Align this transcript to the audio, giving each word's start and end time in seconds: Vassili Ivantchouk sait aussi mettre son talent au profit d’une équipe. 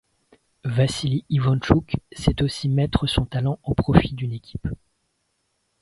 Vassili 0.65 1.25
Ivantchouk 1.29 1.97
sait 2.11 2.41
aussi 2.41 2.69
mettre 2.69 3.05
son 3.05 3.27
talent 3.27 3.59
au 3.61 3.75
profit 3.75 4.15
d’une 4.15 4.33
équipe. 4.33 4.67